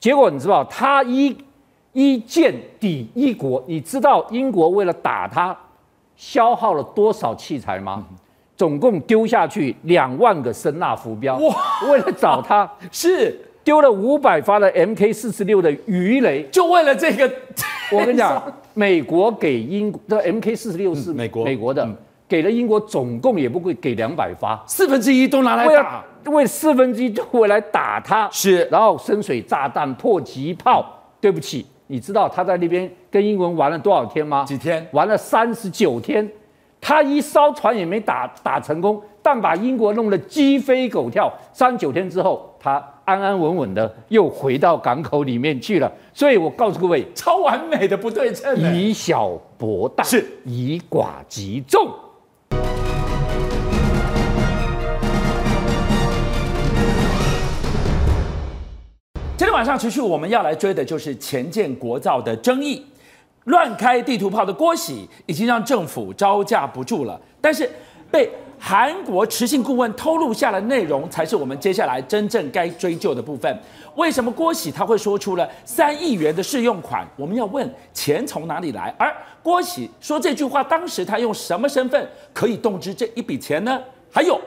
[0.00, 1.36] 结果你知道，他一
[1.92, 3.62] 一舰抵一国。
[3.66, 5.56] 你知道英国为了打他，
[6.16, 8.06] 消耗了多少器材吗？
[8.56, 11.36] 总共丢下去两万个声纳浮标。
[11.38, 11.54] 哇！
[11.90, 17.30] 为了找他， 是丢了五百发的 MK 四十六的鱼雷，就为了这个。
[17.90, 18.42] 我跟你讲，
[18.74, 21.88] 美国给英国的 MK 四十六是美国美国的。
[22.28, 30.98] 给了英国总共也不会给两百发，四分之一都拿来打，为四分之一就回来打他，是，然后深水炸弹、迫击炮。
[31.20, 34.44] 对不起，你知道他在那边跟英文玩了多少天吗？
[34.44, 34.86] 几天？
[34.92, 36.26] 玩了三十九天，
[36.80, 41.32] 他一艘船也没打打成功，但把英国弄得鸡飞狗跳。
[41.52, 45.92] 三十九天之后，他安安稳稳的又回到港口里面去了。
[46.14, 51.88] 所以我告诉各位，超完美的不对称，以小博大，是以寡击众。
[59.42, 62.80] 今天晚上持续我们要来追的就是前建国造的争议，
[63.46, 67.20] 乱开地图炮的郭喜已经让政府招架不住了。
[67.40, 67.68] 但是
[68.08, 73.52] 被韩国持信顾问透露下的内容，才是我们接下来真正该追究的部分。
[73.96, 77.04] 为什么郭喜他会说出了三亿元的试用款？
[77.16, 78.94] 我们要问钱从哪里来？
[78.96, 83.82] 而郭喜说这句话，当时他用什么身份可以动之这一笔钱呢？
[84.08, 84.40] 还有，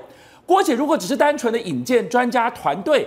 [0.45, 3.05] 郭喜如果只是单纯的引荐专家团队，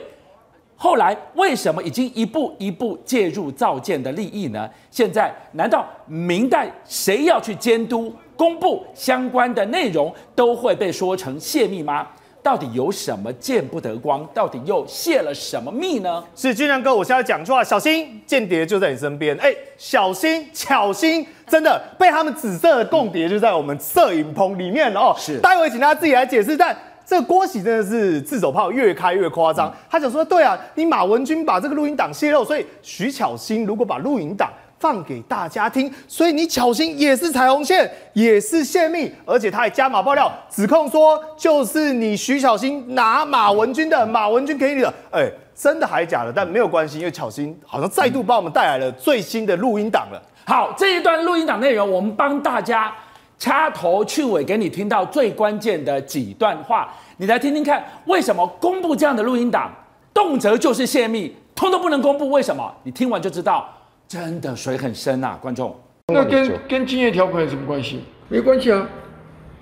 [0.81, 4.71] 后来为什么已经一步一步介入造舰的利益呢？
[4.93, 12.07] 现在难道明代谁要去监督公布相关的内容，都会被说成泄密吗？
[12.45, 14.25] 到底有什么见不得光？
[14.33, 16.23] 到底又泄了什么密呢？
[16.37, 25.13] 是俊亮哥，我现在讲出来，小心间谍就在你身边，哎，小心巧心，真的被他们紫色的共谍就在我们摄影棚里面哦。
[25.19, 26.75] 是，待会请大家自己来解释，但。
[27.09, 46.31] 这个郭喜真的是自走炮越开越夸张，他想说，对啊，你马文君把这个录音档泄露，所以徐巧芯如果把录音档放给大家听，所以你巧芯也是彩虹线，也是泄密，而且他还加码爆料，指控说就是你徐巧芯拿马文君的，马文君给你的，哎，真的还假的？
[46.31, 50.23] 但没有关系，因为巧芯好像再度帮我们带来了最新的录音档了。
[50.45, 52.93] 好，这一段录音档内容，我们帮大家。
[53.39, 59.73] 掐头去尾给你听到最关键的几段话，你来听听看，为什么公布这样的录音档，
[60.13, 62.31] 动辄就是泄密，通通不能公布？
[62.31, 62.75] 为什么？
[62.83, 63.73] 你听完就知道，
[64.09, 65.79] 真的水很深啊，观众。
[66.13, 68.01] 那跟跟竞业条款有什么关系？
[68.29, 68.89] 没关系啊，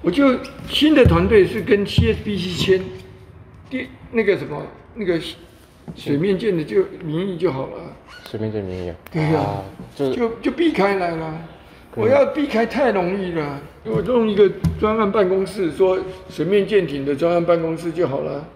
[0.01, 0.39] 我就
[0.71, 2.83] 新的团队是跟 CSBC 签，
[3.69, 4.62] 第那个什么
[4.95, 5.21] 那个
[5.95, 7.93] 水面舰的就名义就好了。
[8.31, 8.97] 水面舰名义啊？
[9.12, 9.62] 对呀、啊，
[9.95, 11.35] 就就就避开来了。
[11.97, 18.47] 我要避开太容易了，我弄一个专案办公室，说水面舰艇的专案办公室就好了。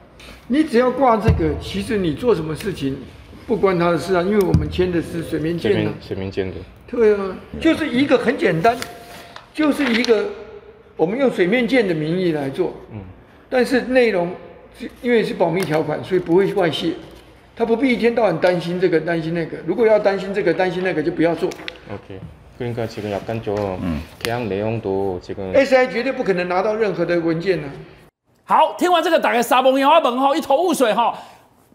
[0.46, 2.98] 你只要挂这个，其实你做什么事情
[3.46, 5.90] 不关他的事啊，因为我们签的是水面舰的。
[6.02, 6.56] 水面舰的。
[6.86, 8.76] 对啊，就是一个很简单，
[9.54, 10.26] 就是一个
[10.94, 12.74] 我们用水面舰的名义来做。
[12.92, 12.98] 嗯。
[13.48, 14.30] 但是内容
[14.78, 16.92] 是因为是保密条款，所以不会外泄。
[17.56, 19.56] 他不必一天到晚担心这个担心那个。
[19.66, 21.48] 如果要担心这个担心那个，就不要做。
[21.88, 22.20] OK。
[22.59, 27.67] 그러니까 지금 약간 좀 계약 내용도 지금 SI 绝对不可能拿到任何的文件呢、
[28.47, 28.55] 啊。
[28.57, 31.17] 好，听完这个打开沙崩，眼花本哈，一头雾水哈。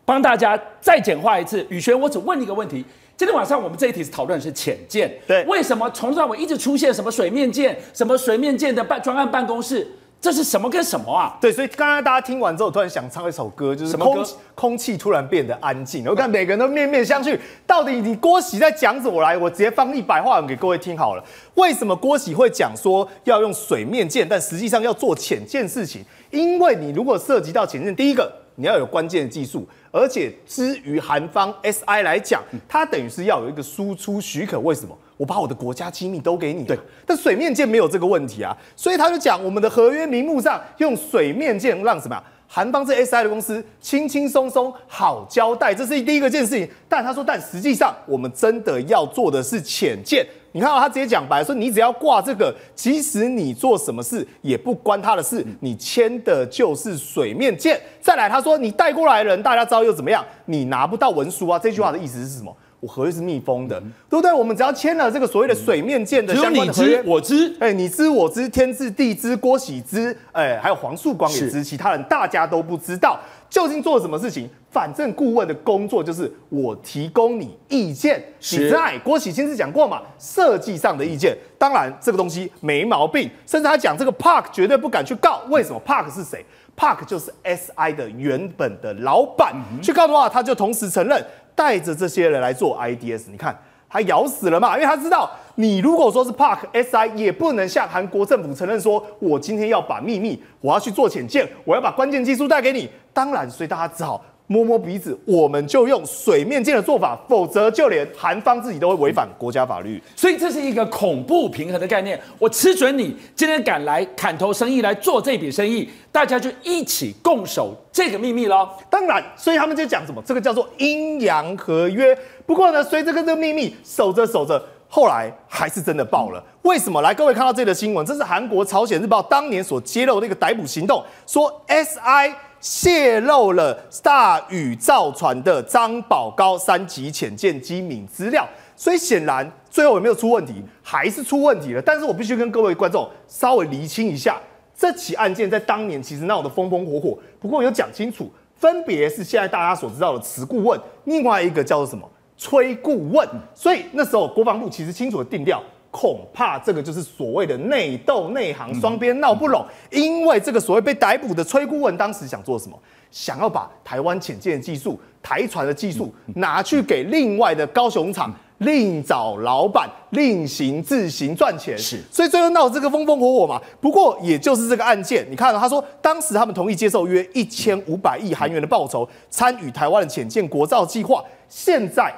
[0.07, 2.85] 帮大家再简化一次，宇轩，我只问你一个问题：
[3.17, 9.87] 今天晚上我们这一题是讨论的是潜舰，对，为什么从头到尾一直出现什么水面舰、什么水面舰的办专案办公室？
[10.26, 11.38] 这是什么跟什么啊？
[11.40, 16.04] 对，所以刚刚大家听完之后，突然想唱一首歌，就是空气空气突然变得安静。
[16.08, 19.12] 我看每个人都面面相觑，到底你郭喜在讲什么？
[19.12, 21.24] 我来，我直接放一百话文给各位听好了。
[21.54, 26.04] 为什么郭喜会讲说要用水面舰，但实际上要做潜舰事情？
[26.32, 34.60] 因为你如果涉及到潜舰，第一个你要有关键的技术，而且至于韩方 SI 来讲，它等于是要有一个输出许可。
[34.60, 34.98] 为什么？
[35.18, 42.24] 我把我的国家机密都给你，对，但水面舰没有这个问题啊，所以他就讲我们的合约名目上用水面舰让什么呀？
[42.48, 46.70] 韩方这 SI 的公司轻轻松松好交代，这是第一个件事情。
[46.88, 50.26] 但他说，但实际上我们真的要做的是潜舰。
[50.52, 57.82] 你看到他直接讲白说，你只要挂这个，即使你做什么事也不关他的事，你签的就是水面舰。
[58.00, 60.24] 再来，他说你带过来的人，大家知道又怎么样？
[60.46, 61.58] 你拿不到文书啊。
[61.58, 62.56] 这句话的意思是什么？
[62.80, 64.32] 我合约是密封的，对不对？
[64.32, 73.20] 我们只要签了这个所谓的水面舰的相关的合约，我知，哎，你知我知，天知地知，郭喜知，哎，还有黄树光也知，其他人大家都不知道。
[73.48, 74.50] 究竟做了什么事情？
[74.70, 78.22] 反正顾问的工作就是我提供你意见。
[78.52, 80.02] 你在郭喜亲自讲过嘛？
[80.20, 83.30] 设计上的意见，当然这个东西没毛病。
[83.46, 86.44] 甚至他讲这个 Park 绝对不敢去告，为什么？Park 是谁
[86.76, 91.26] ？Park 就是 SI 的原本的老板，去告的话，他就同时承认。
[91.56, 93.58] 带着这些人来做 IDS，你看
[93.90, 102.90] 他咬死了嘛，因为他知道你如果说是 Park SI，也不能向韩国政府承认说，我今天要把秘密，我要去做潜舰，我要把关键技术带给你。
[103.14, 104.22] 当然，所以大家只好。
[104.48, 110.02] 摸摸鼻子，我们就用水面舰的做法，否则就连韩方自己都会违反国家法律。
[110.16, 112.20] 所以这是一个恐怖平衡的概念。
[112.38, 118.70] 我吃准你今天敢来砍头生意来做这笔生意，大家就一起共守这个秘密喽。
[118.90, 122.16] 当然，所以他们就讲什么，这个叫做阴阳合约。
[122.46, 124.64] 不过呢，随着这个秘密守着守着，
[124.96, 126.42] 后来还是真的爆了。
[126.62, 127.02] 为什么？
[127.02, 132.34] 来，各位看到这个新闻，这是韩国朝鲜日报当年所揭露的一个逮捕行动，说 SI。
[132.62, 141.82] 泄露了大宇造船的张宝高三级潜舰机敏资料，所以显然最后有没有出问题，还是出问题了。
[141.82, 144.40] 但是我必须跟各位观众稍微厘清一下，
[144.76, 155.62] 这起案件在当年其实闹得风风火火，不过有讲清楚，分别是现在大家所知道的慈顾问，另外一个叫做什么崔顾问，所以那时候国防部其实清楚的定调。
[155.92, 159.66] 恐怕这个就是所谓的内斗内行，双边闹不拢。
[159.90, 162.78] 因为这个所谓被逮捕的崔顾问，当时想做什么？
[163.12, 171.78] 想要把台湾潜舰技术、台船的技术拿去给另外的高雄厂，另找老板，另行自行赚钱。
[171.78, 173.62] 是，所以最后闹这个风风火火嘛。
[173.80, 181.24] 不过也就是这个案件，你看他说，当时他们同意接受约一千五百亿韩元的报酬，参与台湾的潜舰国造计划。
[181.48, 182.14] 现在。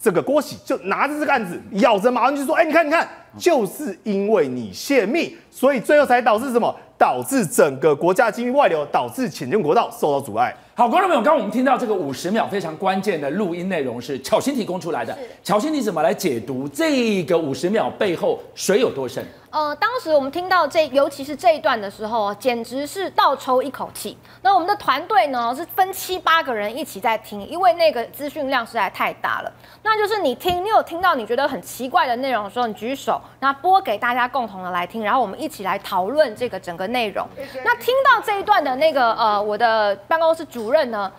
[0.00, 6.74] 这个郭喜就拿着这个案子，咬着马文君说：“哎，你看，你看，就是因为你泄密，所以最后才导致什么？
[6.96, 15.14] 导致整个国家机密外流，导致浅见国道受到阻碍。”好，观众朋友，刚刚我们听到这个五十秒非常关键的录音内容是巧心提供出来的。
[15.44, 19.22] 巧心，你怎么来解读这个五十秒背后水有多深？
[19.50, 24.16] 呃，当时我们听到这，尤其是这一段的时候，简直是倒抽一口气。
[24.40, 29.52] 那我们的团队呢，是分七八个人一起在听，因为那个资讯量实在太大了。
[29.82, 37.26] 那就是你听，你有听到你觉得很奇怪的内容的时候，你举手，那播给大家共同的来听，然后我们一起来讨论这个整个内容。
[37.64, 41.10] 那听到这一段的那个呃，我的办公室主主任呢，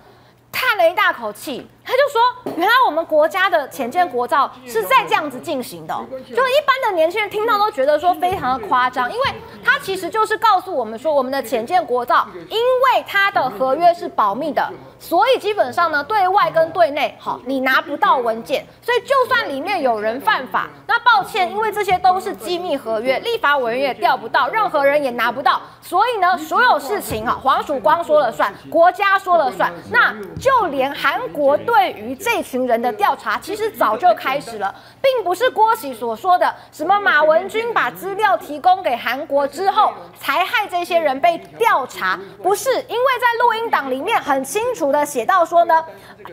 [0.49, 1.67] 叹了一大口气。
[1.91, 9.25] 他就说，原来我们国家的潜舰国造是在这样子进行的，就一般的年轻人听到都觉得说非常的夸张，因为
[9.61, 31.57] 他其实就是告诉我们说，我们的潜舰国造，因为它的合约是保密的，所以基本上呢，对外跟对内，好，你拿不到文件，所以就算里面有人犯法，那抱歉，因为这些都是机密合约，立法委员也调不到，任何人也拿不到，所以呢，所有事情啊，黄曙光说了算，国家说了算，那就连韩国。
[31.81, 42.19] 对于这群人的调查，其实早就开始了，并不是郭喜所说的什么马文君把资料提供给韩国之后，才害这些人被调查。
[42.43, 45.83] 不是，因为在录音档里面很清楚的写到说呢，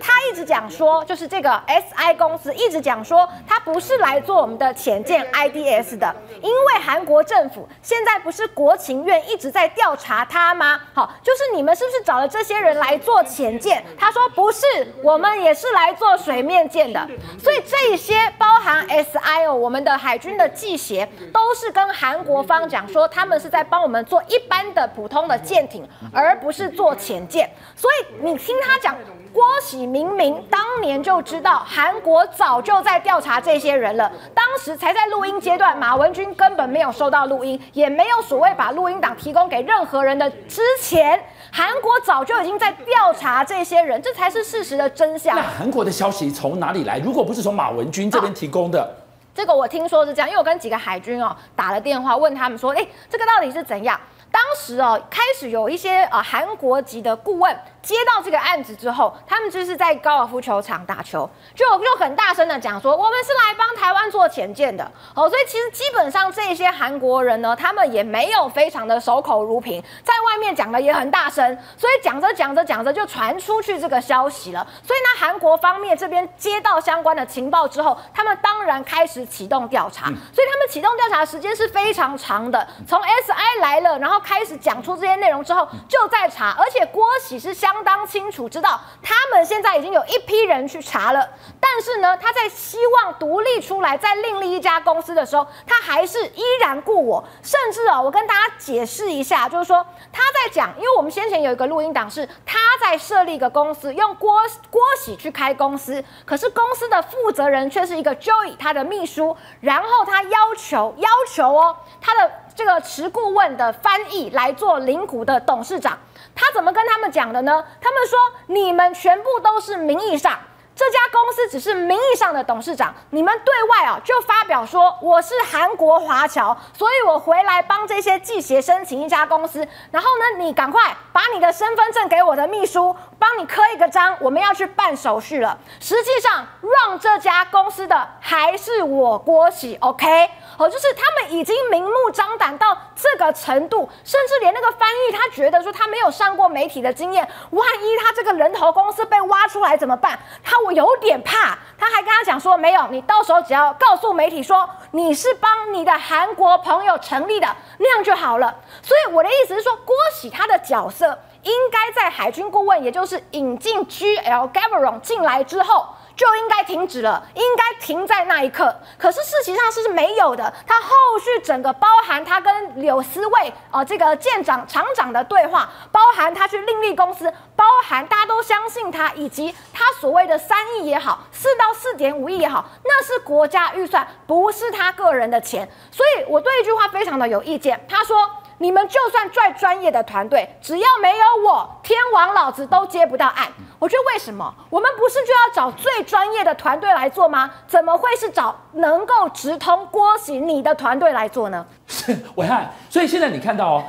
[0.01, 10.81] 他一直讲说，就是这个 SI 公司一直讲说，他不是来做我们的潜舰 IDS 的，因为韩国政府现在不是国情院一直在调查他吗？
[10.93, 13.83] 好，就是你们是不是找了这些人来做潜舰？
[13.97, 14.67] 他说不是，
[15.03, 15.29] 我们。
[15.39, 17.07] 也是来做水面舰的，
[17.39, 27.51] 所以这些包含 SIO 我们的海军的技协，都是跟韩国方讲说，他们是在帮我们做一般的普通的舰艇，而不是做潜舰。
[27.77, 28.97] 所以你听他讲，
[29.33, 41.23] 郭喜明明当年就知道韩国早就在调查这些人了，当时才在录音阶段，马文君根本没有收到录音，也没有所谓把录音档提供给任何人的之前。
[41.51, 45.37] 韩国早就已经在调查这些人，这才是事实的真相。
[45.37, 46.99] 那韩国的消息从哪里来？
[46.99, 48.89] 如果不是从马文君这边提供的，啊，
[49.35, 53.99] 这个我听说是这样，因为我跟几个海军哦打了电话，问他们说，哎，这个到底是怎样？
[54.31, 57.55] 当时哦开始有一些呃韩国籍的顾问。
[57.89, 64.85] 接到这个案子之后，他们就是在高尔夫球场打球，就就很大声的讲说，我们是来帮台湾做潜舰的。
[65.15, 74.67] 哦，所以其实基本上这些韩国人呢，他们也没有非常的守口如瓶，在外面讲的也很大声，所以讲着讲着讲着就传出去这个消息了。
[74.87, 80.09] 所以呢，韩国方面这边接到相关的情报之后，他们当然开始启动调查。
[80.09, 87.78] 所以他们启动调查的时间是非常长的，从 SI 来了，然后开始讲出这些内容之后，就在查，而且郭喜是相。
[87.79, 91.29] 相当清楚知道，他们现在已经有一批人去查了，
[91.61, 97.23] 但是呢，他在希望独立出来，在另立一家公司的时候，他还是依然雇我。
[97.41, 115.97] 甚至啊，我跟大家解释一下，就是说他在讲，因为我们先前有一个录音档，是他在设立一个公司，用郭郭喜去开公司，可是公司的负责人却是一个 Joy，他的秘书，然后他要求要求哦，他的这个持顾问的翻译来做零股的董事长。
[116.39, 117.65] 他怎么跟他们讲的呢？
[117.81, 118.17] 他们说，
[118.47, 120.39] 你们全部都是名义上
[120.79, 129.67] 这家公司只是名义上的董事长，你们对外啊就发表说我是韩国华侨，所以我回来帮这些记协申请一家公司。
[129.91, 135.59] 然后呢，你赶快把你的身份证给我的秘书，帮你刻一个章，我们要去办手续了。
[135.81, 140.31] 实际上让这家公司的还是我郭喜，OK？
[140.59, 150.19] 哦，就是他们已经明目张胆到这个程度，甚至连那个翻译他觉得说他没有上过媒体的经验，万一他这个人头公司被挖出来怎么办？
[150.43, 151.59] 他有点怕。
[151.79, 157.47] 他还跟他讲说，没有，你到时候只要告诉媒体说你是帮你的韩国朋友成立的，
[157.79, 158.55] 那样就好了。
[158.83, 165.87] 所以我的意思是说，郭喜他的角色应该在海军顾问，也就是引进 GL Gavrong 进来之后。
[166.19, 168.75] 就应该停止了，应该停在那一刻。
[168.99, 170.53] 可是事实上是没有的。
[170.67, 170.89] 他后
[171.23, 185.71] 续整个包含他跟柳思卫啊、这个舰长厂长的对话，包含他去另立公司，包含大家都相信他，以及他所谓的三亿也好，四到四点五亿也好，那是国家预算，不是他个人的钱。
[185.93, 187.81] 所以我对一句话非常的有意见。
[187.89, 188.29] 他说。
[188.59, 193.49] 你们就算再专业的团队，只要没有我，天王老子都接不到案。
[193.79, 194.53] 我觉得为什么？
[194.69, 197.51] 我们不是就要找最专业的团队来做吗？
[197.67, 201.65] 怎么会是找能够直通郭喜你的团队来做呢？
[201.87, 203.85] 是伟汉，所以现在你看到哦。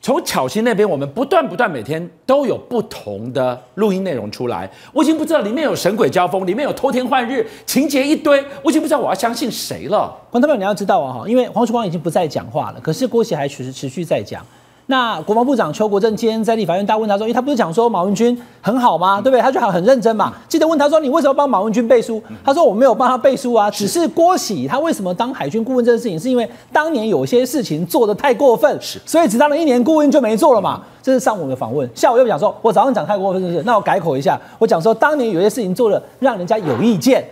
[0.00, 10.16] 从巧心那边，我们不断不断每天都有不同的录音内容出来，我已经不知道里面有神鬼交锋，里面有偷天换日，情节一堆，我已经不知道我要相信谁了。
[10.30, 14.44] 观众朋友，你要知道啊，哈，因为黄曙光已经不再讲话了，可是郭喜还持持续在讲。
[14.90, 19.20] 那国防部长邱国正今天在立法院大问他说，因为他不是讲说马文君很好吗？
[19.20, 19.42] 对不对？
[19.42, 20.32] 他就很很认真嘛。
[20.48, 22.22] 记得问他说，你为什么帮马文君背书？
[22.42, 30.80] 他说我没有帮他背书啊，只是郭喜他为什么当海军顾问这件事情，是因为当年有些事情做的太过分，所以只当了一年顾问就没做了嘛。
[31.02, 33.62] 这是上午的访问，下午又讲说我早上讲太过分，是不是？
[33.64, 37.22] 那我改口一下，我讲说当年有些事情做的让人家有意见，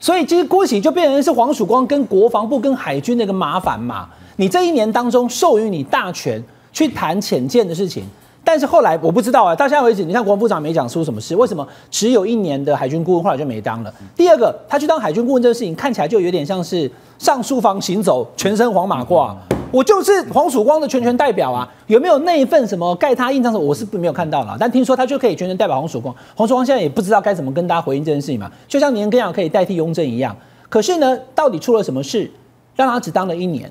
[0.00, 4.08] 所以其实郭喜就变成是黄曙光跟国防部跟海军的一个麻烦嘛。
[4.34, 6.42] 你这一年当中授予你大权。
[6.72, 8.04] 去谈浅见的事情，
[8.42, 13.94] 但是后来我不知道啊，到现在为止，你看国防部长没讲出什么事，为什么只有一年的海军顾问后来就没当了？
[14.16, 19.34] 第二个，他去当海军顾问这个事情，看起来就有点像是上书房行走，全身黄马褂，
[19.70, 23.58] 我就是黄曙光的全权代表啊，有没有那一份什么盖他印章的？
[23.58, 30.36] 我是没有看到了，但听说他就可以全权代表黄曙光，黄曙光现在也不知道该怎么跟大家回应这件事情嘛，就像年羹尧可以代替雍正一样，
[30.68, 32.30] 可是呢，到底出了什么事，
[32.74, 33.70] 让他只当了一年？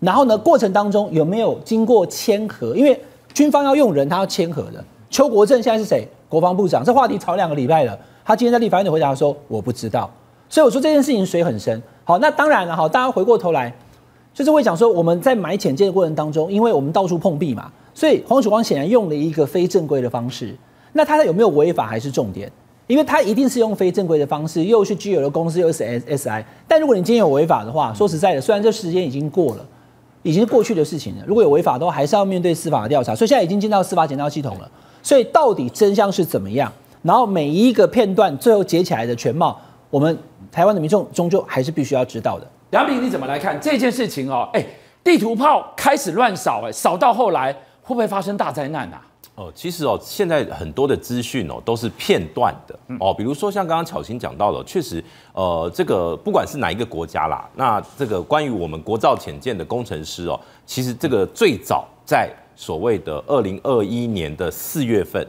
[0.00, 2.74] 然后呢，过程当中有没有经过签核？
[2.76, 2.98] 因为
[3.34, 4.82] 军方要用人，他要签核的。
[5.10, 6.06] 邱国正现在是谁？
[6.28, 6.84] 国防部长。
[6.84, 7.98] 这话题吵两个礼拜了。
[8.24, 10.08] 他今天在立法院的回答说：“我不知道。”
[10.48, 11.82] 所以我说这件事情水很深。
[12.04, 13.74] 好，那当然了，好，大家回过头来，
[14.32, 20.54] 就是会讲说我们在买潜舰的过程当中，因为我们到处碰壁嘛，所以黄曙光显然用了一个非正规的方式。
[20.92, 22.50] 那他有没有违法还是重点？
[22.86, 26.44] 因为他一定是用非正规的方式，又是 GL 的公司，又是 SSI。
[26.66, 29.66] 但如果你今天有违法的话，说实在的，虽然这时间已经过了。
[30.22, 31.24] 已经是过去的事情了。
[31.26, 33.14] 如果有违法的话，还是要面对司法的调查。
[33.14, 34.70] 所以现在已经进到司法检调系统了。
[35.02, 36.70] 所以到底真相是怎么样？
[37.02, 39.58] 然后每一个片段最后结起来的全貌，
[39.88, 40.18] 我们
[40.50, 42.46] 台湾的民众终究还是必须要知道的。
[42.70, 44.48] 良平，你怎么来看这件事情哦？
[44.52, 44.66] 哎，
[45.04, 47.52] 地图炮开始乱扫，哎，扫到后来
[47.82, 49.00] 会不会发生大灾难啊？
[49.38, 52.76] 哦，其实哦，现在很多的资讯哦都是片段的。
[52.98, 65.24] 哦，比如说像刚刚巧芯讲到的，确实，呃，这个不管是哪一个国家啦，那这个关于我们国造潜舰的工程师哦，其实这个最早在所谓的二零二一年的四月份，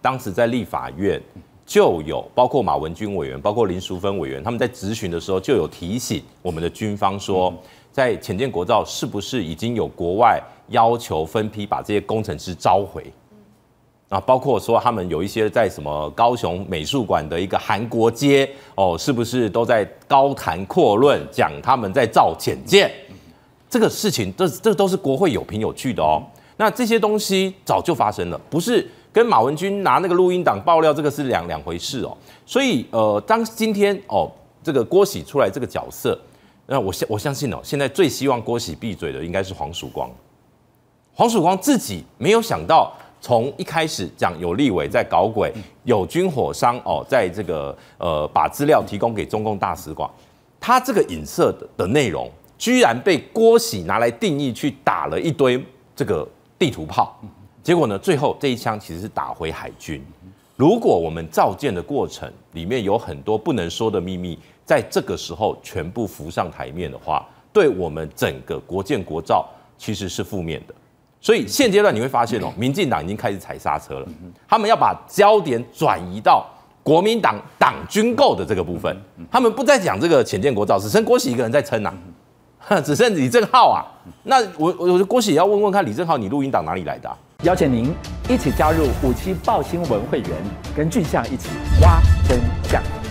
[0.00, 1.22] 当时在立法院
[1.64, 7.54] 就有包括马文君委员，包括林淑芬委员，他们在质询的时候就有提醒我们的军方说，
[7.92, 13.04] 在潜舰国造是不是已经有国外要求分批把这些工程师召回？
[14.12, 22.92] 啊，包括说他们有一些在什么高雄美术馆的一个韩国街哦，是不是都在高谈阔论讲他们在造潜舰？
[23.70, 26.22] 这个事情，这这都是国会有凭有据的哦。
[26.58, 32.14] 那这些东西早就发生了，不是跟马文君拿那个录音档爆料这个是两两回事哦。
[32.44, 34.30] 所以呃，当今天哦，
[34.62, 36.20] 这个郭喜出来这个角色，
[36.66, 40.10] 那我相我相信哦，现在最希望郭喜闭嘴的应该是黄曙光。
[41.14, 42.92] 黄曙光自己没有想到。
[43.22, 45.52] 从一开始讲有立委在搞鬼，
[45.84, 50.10] 有军火商哦，在这个呃把资料提供给中共大使馆，
[50.58, 55.64] 他这个影射的的内容，居然被郭喜拿来定义去打了一堆
[55.94, 57.16] 这个地图炮，
[57.62, 60.04] 结果呢，最后这一枪其实是打回海军。
[60.56, 69.48] 如果我们造舰的过程里面有很多不能说的秘密，在这个时候全部浮上台面的话，对我们整个国建国造
[69.78, 70.74] 其实是负面的。
[71.22, 74.06] 所以现阶段你会发现哦，民进党已经开始踩刹车了，
[74.48, 76.44] 他们要把焦点转移到
[76.82, 78.94] 国民党党军购的这个部分，
[79.30, 81.94] 他们不再讲这个潜舰国造，只剩郭喜一个人在撑呐，
[82.84, 83.86] 只剩李正浩啊。
[84.24, 87.16] 那我我我郭喜也要问问看，李正浩你录音档哪里来的啊？
[87.44, 87.94] 邀请您
[88.28, 90.30] 一起加入五七报新闻会员，
[90.76, 91.48] 跟俊相一起
[91.80, 93.01] 挖真相。